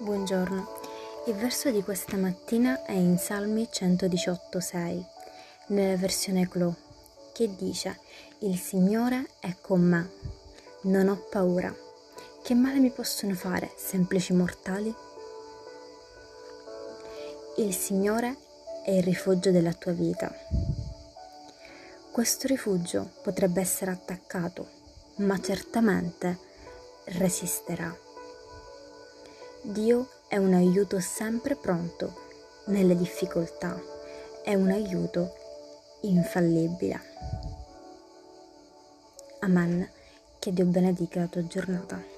Buongiorno, 0.00 0.80
il 1.26 1.34
verso 1.34 1.72
di 1.72 1.82
questa 1.82 2.16
mattina 2.16 2.84
è 2.84 2.92
in 2.92 3.18
Salmi 3.18 3.68
118,6, 3.68 5.04
nella 5.68 5.96
versione 5.96 6.48
Clo, 6.48 6.76
che 7.32 7.56
dice: 7.56 7.98
Il 8.38 8.56
Signore 8.60 9.30
è 9.40 9.56
con 9.60 9.80
me, 9.80 10.08
non 10.82 11.08
ho 11.08 11.16
paura. 11.28 11.74
Che 12.44 12.54
male 12.54 12.78
mi 12.78 12.92
possono 12.92 13.34
fare, 13.34 13.72
semplici 13.76 14.32
mortali? 14.32 14.94
Il 17.56 17.74
Signore 17.74 18.36
è 18.84 18.92
il 18.92 19.02
rifugio 19.02 19.50
della 19.50 19.72
tua 19.72 19.92
vita. 19.92 20.32
Questo 22.12 22.46
rifugio 22.46 23.14
potrebbe 23.20 23.60
essere 23.60 23.90
attaccato, 23.90 24.68
ma 25.16 25.40
certamente 25.40 26.38
resisterà. 27.06 28.06
Dio 29.62 30.08
è 30.28 30.36
un 30.36 30.54
aiuto 30.54 31.00
sempre 31.00 31.56
pronto 31.56 32.14
nelle 32.66 32.96
difficoltà, 32.96 33.80
è 34.42 34.54
un 34.54 34.70
aiuto 34.70 35.34
infallibile. 36.02 37.00
Amen. 39.40 39.88
Che 40.38 40.52
Dio 40.52 40.64
benedica 40.64 41.20
la 41.20 41.26
tua 41.26 41.46
giornata. 41.46 42.17